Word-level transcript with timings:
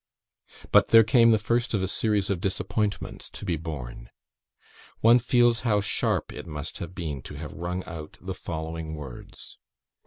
But 0.71 0.87
there 0.87 1.03
came 1.03 1.29
the 1.29 1.37
first 1.37 1.75
of 1.75 1.83
a 1.83 1.87
series 1.87 2.31
of 2.31 2.41
disappointments 2.41 3.29
to 3.29 3.45
be 3.45 3.55
borne. 3.55 4.09
One 5.01 5.19
feels 5.19 5.59
how 5.59 5.79
sharp 5.79 6.33
it 6.33 6.47
must 6.47 6.79
have 6.79 6.95
been 6.95 7.21
to 7.21 7.35
have 7.35 7.53
wrung 7.53 7.83
out 7.85 8.17
the 8.19 8.33
following 8.33 8.95
words. 8.95 9.59